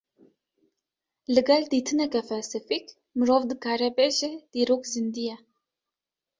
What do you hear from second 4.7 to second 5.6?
zîndî ye